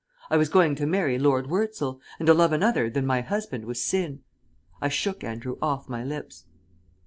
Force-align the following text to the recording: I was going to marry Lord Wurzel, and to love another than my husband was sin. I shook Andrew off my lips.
I 0.31 0.37
was 0.37 0.49
going 0.49 0.73
to 0.77 0.87
marry 0.87 1.19
Lord 1.19 1.45
Wurzel, 1.45 2.01
and 2.17 2.25
to 2.25 2.33
love 2.33 2.53
another 2.53 2.89
than 2.89 3.05
my 3.05 3.21
husband 3.21 3.65
was 3.65 3.83
sin. 3.83 4.23
I 4.81 4.89
shook 4.89 5.23
Andrew 5.23 5.57
off 5.61 5.87
my 5.87 6.03
lips. 6.03 6.45